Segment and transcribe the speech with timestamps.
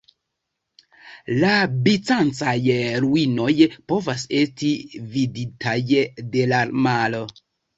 [1.43, 1.51] La
[1.87, 2.55] bizancaj
[3.05, 3.53] ruinoj
[3.93, 4.73] povas esti
[5.17, 5.77] viditaj
[6.33, 7.23] de la maro.